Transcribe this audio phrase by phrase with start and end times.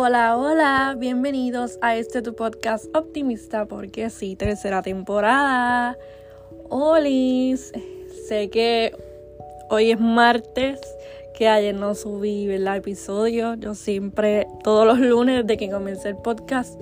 [0.00, 5.98] Hola, hola, bienvenidos a este tu podcast optimista porque sí, tercera temporada.
[6.68, 7.72] Olis,
[8.28, 8.94] sé que
[9.70, 10.78] hoy es martes,
[11.36, 13.54] que ayer no subí el episodio.
[13.54, 16.80] Yo siempre, todos los lunes desde que comencé el podcast,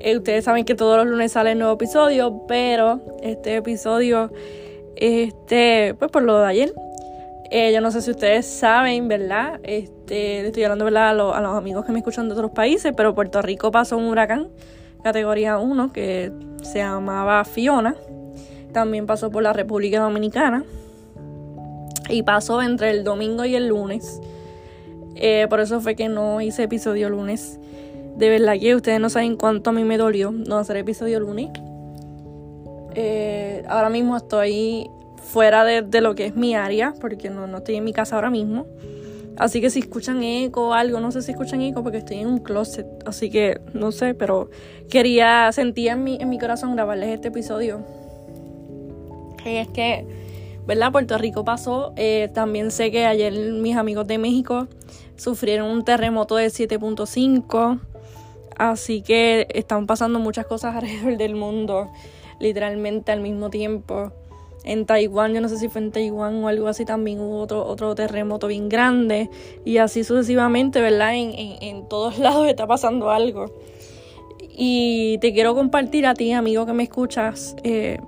[0.00, 4.32] eh, ustedes saben que todos los lunes sale un nuevo episodio, pero este episodio,
[4.96, 6.72] este, pues por lo de ayer,
[7.50, 9.60] eh, yo no sé si ustedes saben, ¿verdad?
[9.62, 11.08] Este, estoy hablando, ¿verdad?
[11.08, 14.04] A, a, los amigos que me escuchan de otros países, pero Puerto Rico pasó un
[14.06, 14.48] huracán
[15.02, 17.94] categoría 1 que se llamaba Fiona.
[18.72, 20.64] También pasó por la República Dominicana.
[22.08, 24.20] Y pasó entre el domingo y el lunes.
[25.14, 27.58] Eh, por eso fue que no hice episodio lunes.
[28.16, 31.50] De verdad que ustedes no saben cuánto a mí me dolió no hacer episodio lunes.
[32.94, 34.90] Eh, ahora mismo estoy
[35.26, 38.30] fuera de, lo que es mi área, porque no, no estoy en mi casa ahora
[38.30, 38.66] mismo.
[39.36, 42.28] Así que si escuchan eco o algo, no sé si escuchan eco porque estoy en
[42.28, 42.86] un closet.
[43.04, 44.48] Así que no sé, pero
[44.88, 47.80] quería, sentía en mi, en mi corazón grabarles este episodio.
[49.44, 50.06] Y es que,
[50.66, 50.90] ¿verdad?
[50.90, 51.92] Puerto Rico pasó.
[51.96, 54.68] Eh, también sé que ayer mis amigos de México
[55.16, 57.80] sufrieron un terremoto de 7.5.
[58.56, 61.90] Así que están pasando muchas cosas alrededor del mundo,
[62.40, 64.12] literalmente al mismo tiempo
[64.66, 67.64] en Taiwán, yo no sé si fue en Taiwán o algo así, también hubo otro,
[67.64, 69.30] otro terremoto bien grande
[69.64, 71.14] y así sucesivamente, ¿verdad?
[71.14, 71.32] En,
[71.62, 73.46] en, todos lados está pasando algo.
[74.58, 78.00] Y te quiero compartir a ti, amigo que me escuchas, eh,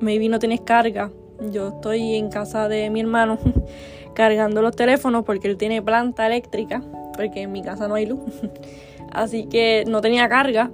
[0.00, 1.12] maybe no tienes carga.
[1.50, 3.38] Yo estoy en casa de mi hermano
[4.14, 6.82] cargando los teléfonos porque él tiene planta eléctrica,
[7.16, 8.20] porque en mi casa no hay luz.
[9.10, 10.70] Así que no tenía carga.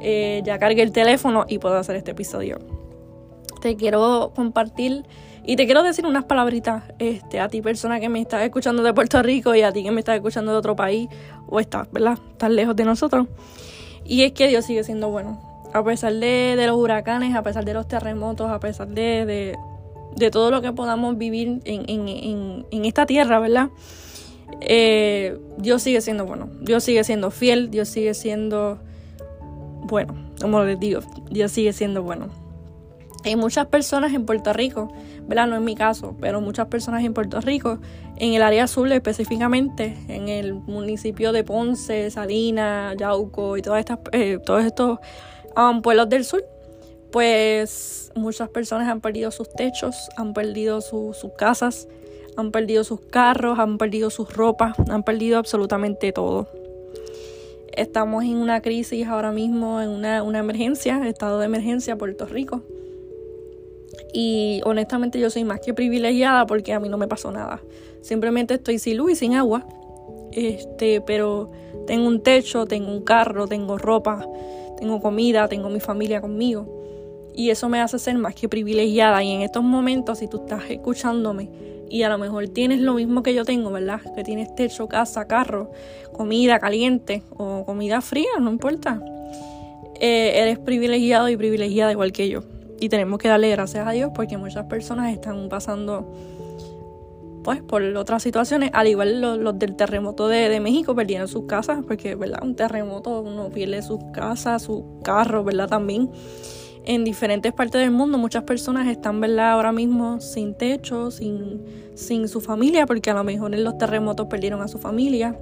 [0.00, 2.77] Eh, ya cargué el teléfono y puedo hacer este episodio
[3.60, 5.04] te quiero compartir
[5.48, 8.92] y te quiero decir unas palabritas este, a ti, persona que me estás escuchando de
[8.92, 11.08] Puerto Rico y a ti que me estás escuchando de otro país
[11.48, 12.18] o estás, ¿verdad?
[12.32, 13.28] Estás lejos de nosotros.
[14.04, 15.40] Y es que Dios sigue siendo bueno.
[15.72, 19.56] A pesar de, los huracanes, a pesar de los terremotos, a pesar de,
[20.16, 23.70] de, todo lo que podamos vivir en, en, en, esta tierra, ¿verdad?
[24.60, 26.50] Eh, Dios sigue siendo bueno.
[26.60, 27.70] Dios sigue siendo fiel.
[27.70, 28.78] Dios sigue siendo
[29.84, 30.14] bueno.
[30.40, 31.00] Como les digo,
[31.30, 32.47] Dios sigue siendo bueno.
[33.24, 34.92] Hay muchas personas en Puerto Rico,
[35.26, 35.48] ¿verdad?
[35.48, 37.78] No es mi caso, pero muchas personas en Puerto Rico,
[38.16, 43.98] en el área azul específicamente, en el municipio de Ponce, Salinas, Yauco y todas estas,
[44.12, 44.98] eh, todos estos
[45.56, 46.44] um, pueblos del sur,
[47.10, 51.88] pues muchas personas han perdido sus techos, han perdido sus casas,
[52.36, 56.48] han perdido sus carros, han perdido sus ropas, han perdido absolutamente todo.
[57.76, 62.62] Estamos en una crisis ahora mismo, en una, una emergencia, estado de emergencia Puerto Rico.
[64.12, 67.60] Y honestamente yo soy más que privilegiada porque a mí no me pasó nada.
[68.00, 69.66] Simplemente estoy sin luz y sin agua.
[70.32, 71.50] Este, pero
[71.86, 74.26] tengo un techo, tengo un carro, tengo ropa,
[74.78, 76.66] tengo comida, tengo mi familia conmigo.
[77.34, 79.22] Y eso me hace ser más que privilegiada.
[79.22, 81.50] Y en estos momentos, si tú estás escuchándome
[81.90, 84.00] y a lo mejor tienes lo mismo que yo tengo, ¿verdad?
[84.14, 85.70] Que tienes techo, casa, carro,
[86.12, 89.00] comida caliente o comida fría, no importa.
[90.00, 92.42] Eh, eres privilegiado y privilegiada igual que yo.
[92.80, 96.12] Y tenemos que darle gracias a Dios porque muchas personas están pasando
[97.42, 102.14] pues por otras situaciones, al igual los, del terremoto de, México perdieron sus casas, porque
[102.14, 105.66] verdad, un terremoto uno pierde sus casas, sus carros, ¿verdad?
[105.66, 106.10] También
[106.84, 109.52] en diferentes partes del mundo muchas personas están, ¿verdad?
[109.52, 111.64] Ahora mismo sin techo, sin,
[111.94, 115.38] sin su familia, porque a lo mejor en los terremotos perdieron a su familia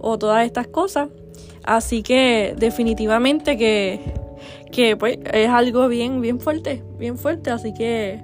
[0.00, 1.08] o todas estas cosas.
[1.62, 4.00] Así que definitivamente que
[4.74, 8.20] que pues es algo bien, bien fuerte, bien fuerte, así que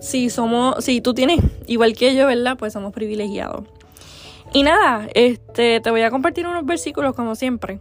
[0.00, 2.56] si somos, si tú tienes igual que yo, ¿verdad?
[2.58, 3.64] Pues somos privilegiados.
[4.52, 7.78] Y nada, este, te voy a compartir unos versículos como siempre.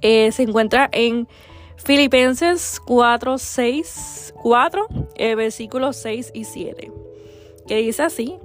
[0.00, 1.28] Eh, se encuentra en
[1.76, 4.86] Filipenses 4, 6, 4,
[5.36, 6.92] versículos 6 y 7,
[7.68, 8.36] que dice así,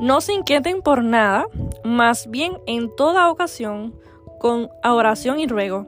[0.00, 1.46] no se inquieten por nada,
[1.82, 3.94] más bien en toda ocasión,
[4.38, 5.86] con oración y ruego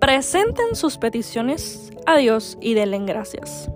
[0.00, 3.70] presenten sus peticiones a Dios y denle gracias.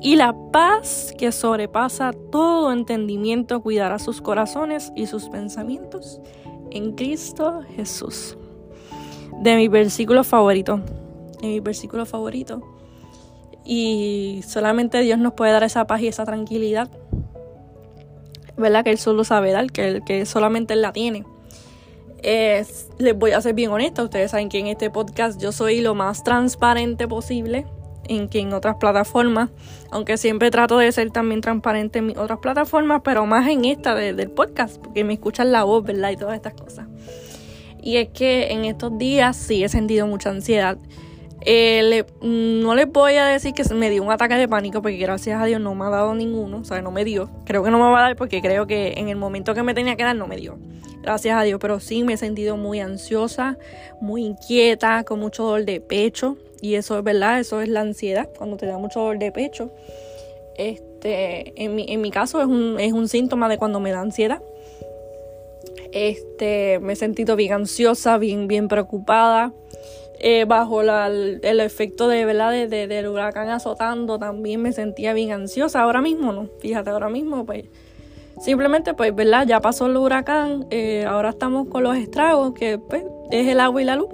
[0.00, 6.20] Y la paz que sobrepasa todo entendimiento cuidará sus corazones y sus pensamientos
[6.70, 8.36] en Cristo Jesús.
[9.40, 10.80] De mi versículo favorito.
[11.40, 12.62] De mi versículo favorito.
[13.64, 16.90] Y solamente Dios nos puede dar esa paz y esa tranquilidad.
[18.58, 18.84] ¿Verdad?
[18.84, 21.24] Que Él solo sabe dar, que, que solamente Él la tiene
[22.98, 25.94] les voy a ser bien honesta, ustedes saben que en este podcast yo soy lo
[25.94, 27.66] más transparente posible
[28.08, 29.50] en que en otras plataformas,
[29.90, 34.30] aunque siempre trato de ser también transparente en otras plataformas, pero más en esta del
[34.30, 36.10] podcast, porque me escuchan la voz, ¿verdad?
[36.10, 36.86] Y todas estas cosas.
[37.82, 40.78] Y es que en estos días sí he sentido mucha ansiedad.
[41.46, 45.40] Eh, no les voy a decir que me dio un ataque de pánico porque gracias
[45.40, 47.28] a Dios no me ha dado ninguno, o sea, no me dio.
[47.44, 49.74] Creo que no me va a dar porque creo que en el momento que me
[49.74, 50.58] tenía que dar no me dio.
[51.02, 53.58] Gracias a Dios, pero sí me he sentido muy ansiosa,
[54.00, 56.38] muy inquieta, con mucho dolor de pecho.
[56.62, 59.70] Y eso es verdad, eso es la ansiedad, cuando te da mucho dolor de pecho.
[60.56, 64.00] Este, en mi, en mi caso es un, es un síntoma de cuando me da
[64.00, 64.40] ansiedad.
[65.92, 69.52] Este, me he sentido bien ansiosa, bien, bien preocupada.
[70.26, 72.50] Eh, bajo el efecto de, ¿verdad?
[72.50, 75.82] De, del huracán azotando, también me sentía bien ansiosa.
[75.82, 77.66] Ahora mismo no, fíjate, ahora mismo pues
[78.40, 79.46] simplemente pues, ¿verdad?
[79.46, 83.82] Ya pasó el huracán, eh, ahora estamos con los estragos, que pues es el agua
[83.82, 84.08] y la luz,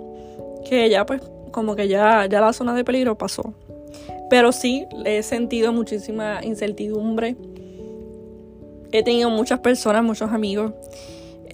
[0.69, 1.23] que ya pues
[1.53, 3.55] como que ya, ya la zona de peligro pasó.
[4.29, 7.37] Pero sí, he sentido muchísima incertidumbre.
[8.91, 10.73] He tenido muchas personas, muchos amigos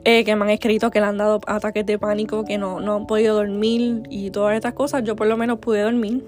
[0.09, 2.95] eh, que me han escrito que le han dado ataques de pánico, que no, no
[2.95, 5.03] han podido dormir y todas estas cosas.
[5.03, 6.23] Yo por lo menos pude dormir.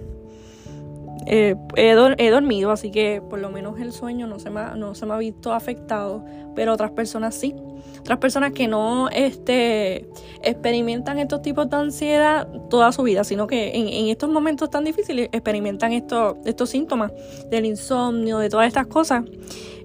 [1.31, 4.95] Eh, he, dormido, así que por lo menos el sueño no se, me ha, no
[4.95, 6.25] se me ha visto afectado,
[6.57, 7.55] pero otras personas sí.
[8.01, 10.09] Otras personas que no este,
[10.43, 15.29] experimentan estos tipos de ansiedad toda su vida, sino que en, estos momentos tan difíciles
[15.31, 17.13] experimentan estos, estos síntomas
[17.51, 19.25] del insomnio, de todas estas cosas.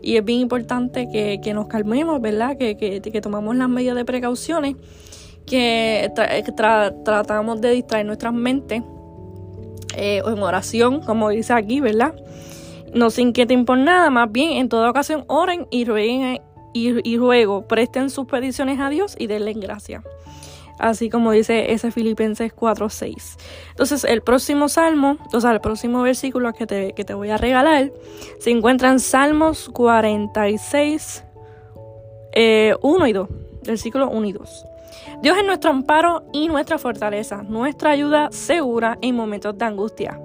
[0.01, 2.55] Y es bien importante que, nos calmemos, ¿verdad?
[2.55, 4.77] Que, que, tomamos las medidas de precauciones,
[5.45, 6.09] que,
[6.55, 8.81] tratamos de distraer nuestras mentes
[9.95, 12.15] eh, en oración, como dice aquí, ¿verdad?
[12.93, 16.41] No se inquieten por nada, más bien en toda ocasión oren y rueguen
[16.73, 20.03] y, y ruego, presten sus peticiones a Dios y denle gracias
[20.79, 23.37] así como dice ese Filipenses 4.6.
[23.69, 27.37] Entonces el próximo salmo, o sea, el próximo versículo que te, que te voy a
[27.37, 27.91] regalar,
[28.39, 31.35] se encuentra en Salmos 46, 1
[32.33, 32.75] eh,
[33.07, 33.29] y 2,
[33.65, 34.65] versículos 1 y 2.
[35.21, 40.19] Dios es nuestro amparo y nuestra fortaleza, nuestra ayuda segura en momentos de angustia.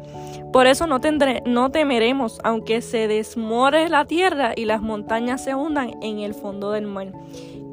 [0.52, 5.54] Por eso no, tendré, no temeremos, aunque se desmore la tierra y las montañas se
[5.54, 7.12] hundan en el fondo del mar.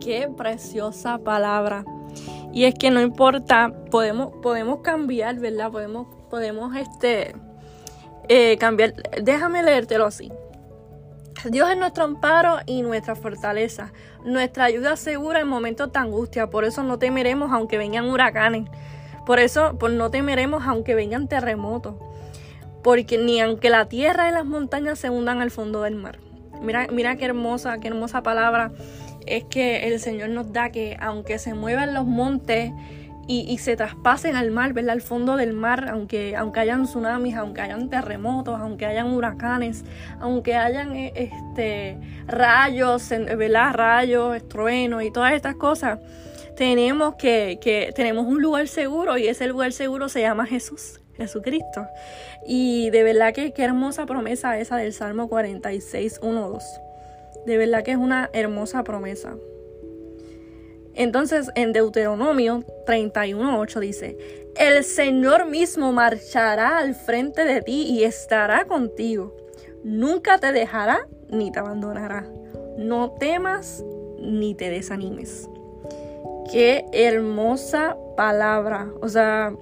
[0.01, 1.85] Qué preciosa palabra.
[2.53, 5.71] Y es que no importa, podemos, podemos cambiar, ¿verdad?
[5.71, 7.35] Podemos, podemos este,
[8.27, 8.93] eh, cambiar.
[9.21, 10.31] Déjame leértelo así.
[11.43, 13.91] Dios es nuestro amparo y nuestra fortaleza,
[14.23, 16.49] nuestra ayuda segura en momentos de angustia.
[16.49, 18.69] Por eso no temeremos aunque vengan huracanes.
[19.25, 21.95] Por eso pues no temeremos aunque vengan terremotos.
[22.83, 26.19] Porque ni aunque la tierra y las montañas se hundan al fondo del mar.
[26.61, 28.71] Mira, mira qué hermosa, qué hermosa palabra
[29.25, 32.71] es que el Señor nos da que aunque se muevan los montes
[33.27, 34.93] y, se traspasen al mar, ¿verdad?
[34.93, 39.83] Al fondo del mar, aunque, aunque hayan tsunamis, aunque hayan terremotos, aunque hayan huracanes,
[40.19, 43.73] aunque hayan eh, este, rayos, ¿verdad?
[43.73, 45.99] Rayos, truenos y todas estas cosas,
[46.55, 50.99] tenemos que, que tenemos un lugar seguro y ese lugar seguro se llama Jesús.
[51.17, 51.87] Jesucristo.
[52.45, 56.63] Y de verdad que qué hermosa promesa esa del Salmo 46, 1, 2.
[57.45, 59.35] De verdad que es una hermosa promesa.
[60.95, 64.17] Entonces en Deuteronomio 31.8 dice,
[64.55, 69.35] el Señor mismo marchará al frente de ti y estará contigo.
[69.83, 72.25] Nunca te dejará ni te abandonará.
[72.77, 73.83] No temas
[74.19, 75.49] ni te desanimes.
[76.51, 78.89] Qué hermosa palabra.
[79.01, 79.53] O sea,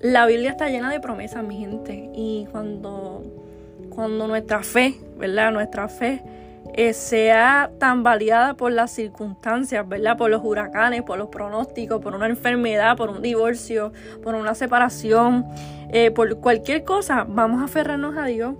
[0.00, 2.10] la Biblia está llena de promesas, mi gente.
[2.12, 3.22] Y cuando,
[3.90, 5.52] cuando nuestra fe, ¿verdad?
[5.52, 6.22] Nuestra fe
[6.76, 10.18] eh, sea tan validada por las circunstancias, ¿verdad?
[10.18, 13.92] Por los huracanes, por los pronósticos, por una enfermedad, por un divorcio,
[14.22, 15.46] por una separación,
[15.90, 18.54] eh, por cualquier cosa, vamos a aferrarnos a Dios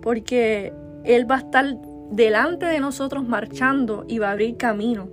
[0.00, 0.72] porque
[1.04, 1.76] Él va a estar
[2.10, 5.08] delante de nosotros marchando y va a abrir camino.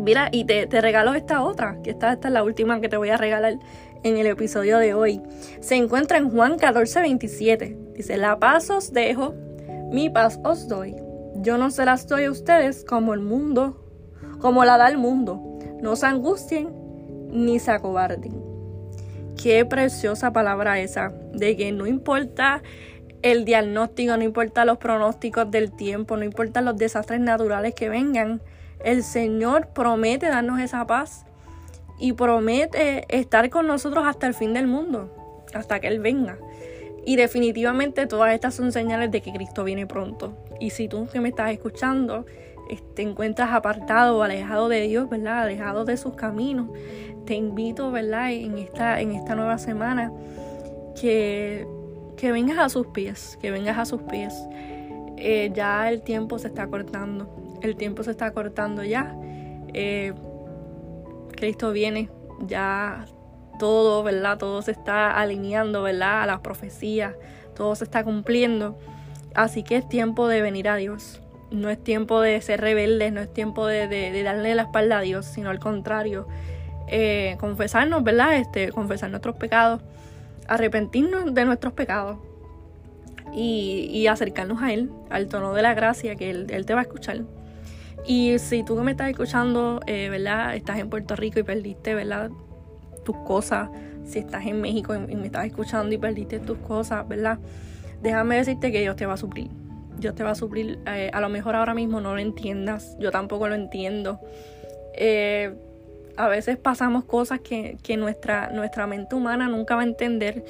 [0.00, 2.96] Mira, y te, te regalo esta otra, que esta, esta es la última que te
[2.96, 3.58] voy a regalar
[4.02, 5.20] en el episodio de hoy.
[5.60, 7.76] Se encuentra en Juan 14, 27.
[7.94, 9.34] Dice, la paz os dejo,
[9.92, 11.03] mi paz os doy.
[11.44, 13.84] Yo no se las doy a ustedes como el mundo,
[14.40, 15.58] como la da el mundo.
[15.82, 16.70] No se angustien
[17.30, 18.42] ni se acobarden.
[19.40, 22.62] Qué preciosa palabra esa, de que no importa
[23.20, 28.40] el diagnóstico, no importa los pronósticos del tiempo, no importa los desastres naturales que vengan,
[28.82, 31.26] el Señor promete darnos esa paz
[31.98, 36.38] y promete estar con nosotros hasta el fin del mundo, hasta que Él venga.
[37.06, 40.34] Y definitivamente todas estas son señales de que Cristo viene pronto.
[40.60, 42.24] Y si tú que me estás escuchando
[42.94, 45.42] te encuentras apartado alejado de Dios, ¿verdad?
[45.42, 46.68] Alejado de sus caminos,
[47.26, 48.32] te invito, ¿verdad?
[48.32, 50.12] En esta, en esta nueva semana
[51.00, 51.66] que,
[52.16, 54.34] que vengas a sus pies, que vengas a sus pies.
[55.16, 59.16] Eh, ya el tiempo se está cortando, el tiempo se está cortando ya.
[59.72, 60.12] Eh,
[61.36, 62.08] Cristo viene,
[62.46, 63.06] ya
[63.58, 64.38] todo, ¿verdad?
[64.38, 66.22] Todo se está alineando, ¿verdad?
[66.22, 67.14] A las profecías,
[67.54, 68.78] todo se está cumpliendo.
[69.34, 71.20] Así que es tiempo de venir a Dios.
[71.50, 75.26] No es tiempo de ser rebeldes, no es tiempo de, darle la espalda a Dios,
[75.26, 76.26] sino al contrario.
[76.88, 78.36] Eh, confesarnos, ¿verdad?
[78.36, 79.80] Este, confesar nuestros pecados,
[80.46, 82.18] arrepentirnos de nuestros pecados
[83.34, 87.22] y, acercarnos a Él, al tono de la gracia que Él, te va a escuchar.
[88.06, 90.54] Y si tú que me estás escuchando, eh, ¿verdad?
[90.54, 92.30] Estás en Puerto Rico y perdiste, ¿verdad?
[93.04, 93.70] Tus cosas.
[94.04, 97.38] Si estás en México y me estás escuchando y perdiste tus cosas, ¿verdad?
[98.02, 99.48] Déjame decirte que Dios te va a suplir.
[99.98, 100.78] Dios te va a suplir.
[100.86, 102.96] Eh, a lo mejor ahora mismo no lo entiendas.
[102.98, 104.20] Yo tampoco lo entiendo.
[104.94, 105.54] Eh,
[106.16, 110.44] a veces pasamos cosas que, que nuestra, nuestra mente humana nunca va a entender.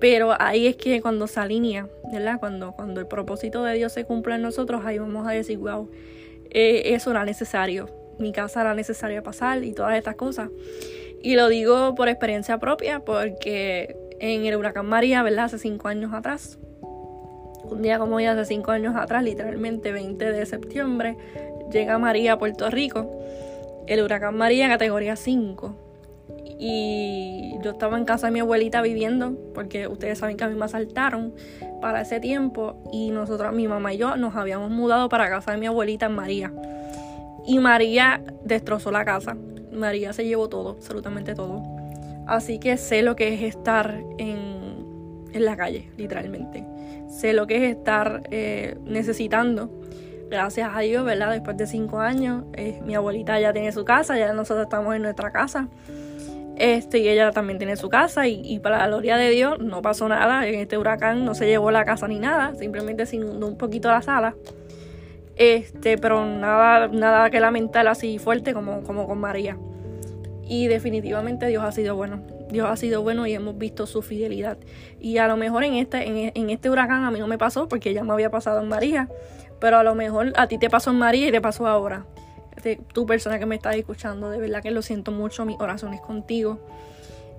[0.00, 2.40] Pero ahí es que cuando se alinea, ¿verdad?
[2.40, 5.88] Cuando, cuando el propósito de Dios se cumple en nosotros, ahí vamos a decir, wow,
[6.50, 7.88] eh, eso era necesario.
[8.18, 10.50] Mi casa era necesaria pasar y todas estas cosas.
[11.22, 15.44] Y lo digo por experiencia propia, porque en el huracán María, ¿verdad?
[15.44, 16.58] Hace cinco años atrás,
[17.64, 21.16] un día como hoy, hace cinco años atrás, literalmente 20 de septiembre,
[21.70, 23.10] llega María a Puerto Rico.
[23.86, 25.76] El huracán María, categoría 5.
[26.58, 30.54] Y yo estaba en casa de mi abuelita viviendo, porque ustedes saben que a mí
[30.54, 31.34] me asaltaron
[31.80, 35.58] para ese tiempo y nosotros, mi mamá y yo, nos habíamos mudado para casa de
[35.58, 36.52] mi abuelita en María.
[37.44, 39.36] Y María destrozó la casa.
[39.72, 41.62] María se llevó todo, absolutamente todo.
[42.26, 46.64] Así que sé lo que es estar en, en la calle, literalmente.
[47.08, 49.70] Sé lo que es estar eh, necesitando.
[50.30, 51.30] Gracias a Dios, ¿verdad?
[51.32, 55.02] Después de cinco años, eh, mi abuelita ya tiene su casa, ya nosotros estamos en
[55.02, 55.68] nuestra casa.
[56.56, 60.08] Este, y ella también tiene su casa y, para la gloria de Dios no pasó
[60.08, 63.56] nada en este huracán, no se llevó la casa ni nada, simplemente se inundó un
[63.56, 64.34] poquito la sala.
[65.36, 69.56] Este, pero nada, nada que lamentar así fuerte como, como con María.
[70.44, 72.22] Y definitivamente Dios ha sido bueno.
[72.50, 74.58] Dios ha sido bueno y hemos visto su fidelidad.
[75.00, 77.68] Y a lo mejor en este, en, en este huracán a mí no me pasó
[77.68, 79.08] porque ya me había pasado en María.
[79.58, 82.06] Pero a lo mejor a ti te pasó en María y te pasó ahora
[82.92, 86.58] tu persona que me está escuchando, de verdad que lo siento mucho, mis oraciones contigo.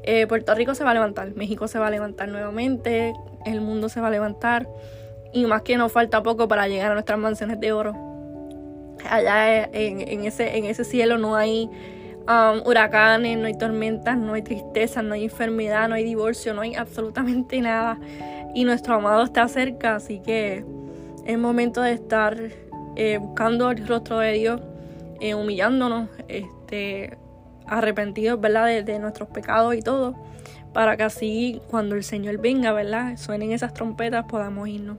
[0.04, 3.14] Eh, Puerto Rico se va a levantar, México se va a levantar nuevamente,
[3.46, 4.68] el mundo se va a levantar
[5.34, 7.94] y más que nos falta poco para llegar a nuestras mansiones de oro.
[9.10, 11.70] Allá en, ese, en ese cielo no hay
[12.28, 16.62] um, huracanes, no hay tormentas, no hay tristeza, no hay enfermedad, no hay divorcio, no
[16.62, 18.00] hay absolutamente nada.
[18.54, 20.63] Y nuestro amado está cerca, así que
[21.25, 22.38] es momento de estar
[22.96, 24.62] eh, buscando el rostro de Dios
[25.20, 27.18] eh, humillándonos, este,
[27.66, 28.84] arrepentidos, ¿verdad?
[28.84, 30.16] De, nuestros pecados y todo,
[30.74, 33.18] para que así cuando el Señor venga, ¿verdad?
[33.18, 34.98] Suenen esas trompetas, podamos irnos.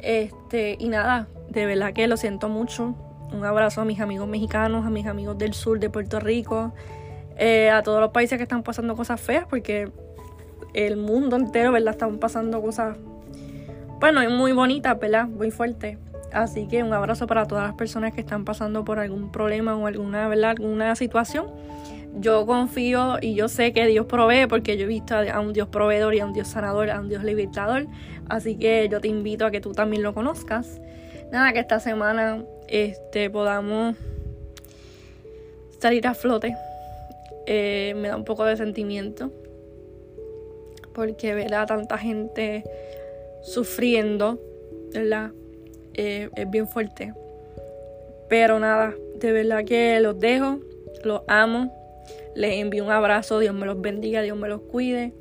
[0.00, 2.94] Este, y nada, de verdad que lo siento mucho.
[3.32, 6.72] Un abrazo a mis amigos mexicanos, a mis amigos del sur de Puerto Rico,
[7.36, 9.90] eh, a todos los países que están pasando cosas feas, porque
[10.74, 11.94] el mundo entero, ¿verdad?
[11.94, 12.96] Están pasando cosas,
[14.00, 15.26] bueno, muy bonitas, ¿verdad?
[15.26, 15.98] Muy fuertes.
[16.32, 19.86] Así que un abrazo para todas las personas que están pasando por algún problema o
[19.86, 20.50] alguna, ¿verdad?
[20.50, 21.46] alguna situación.
[22.18, 25.68] Yo confío y yo sé que Dios provee porque yo he visto a un Dios
[25.68, 27.86] proveedor y a un Dios sanador, a un Dios libertador.
[28.28, 30.80] Así que yo te invito a que tú también lo conozcas.
[31.30, 33.96] Nada, que esta semana este, podamos
[35.78, 36.56] salir a flote.
[37.46, 39.30] Eh, me da un poco de sentimiento
[40.94, 42.64] porque ver a tanta gente
[43.42, 44.40] sufriendo.
[44.94, 47.12] Eh, es bien fuerte.
[48.28, 50.60] Pero nada, de verdad que los dejo,
[51.04, 51.85] los amo,
[52.36, 55.12] les envío un abrazo, Dios me los bendiga, Dios me los cuide.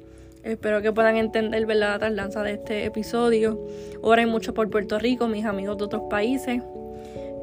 [0.43, 3.60] Espero que puedan entender la tardanza de este episodio.
[4.01, 6.62] Oren mucho por Puerto Rico, mis amigos de otros países.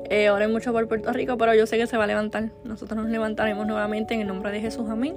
[0.09, 2.51] Eh, oren mucho por Puerto Rico, pero yo sé que se va a levantar.
[2.65, 5.17] Nosotros nos levantaremos nuevamente en el nombre de Jesús, amén.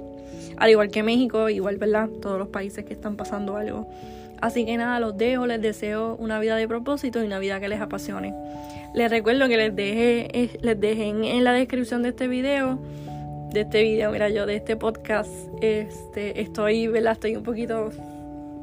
[0.56, 2.08] Al igual que México, igual, ¿verdad?
[2.20, 3.86] Todos los países que están pasando algo
[4.40, 7.68] Así que nada, los dejo, les deseo una vida de propósito y una vida que
[7.68, 8.34] les apasione.
[8.94, 12.78] Les recuerdo que les dejé, eh, les dejé en, la descripción de este video,
[13.56, 15.30] de este video, mira yo, de este podcast,
[15.62, 17.12] este, estoy, ¿verdad?
[17.12, 17.90] Estoy un poquito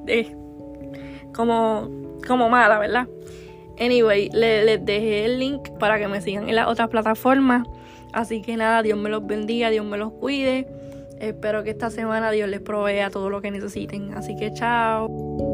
[0.06, 0.36] de,
[1.34, 1.90] como,
[2.28, 3.08] como mala, ¿verdad?
[3.80, 7.68] Anyway, les dejé el link para que me sigan en las otras plataformas.
[8.14, 10.68] Así que nada, Dios me los bendiga, Dios me los cuide.
[11.20, 14.14] Espero que esta semana Dios les provea todo lo que necesiten.
[14.14, 15.53] Así que chao.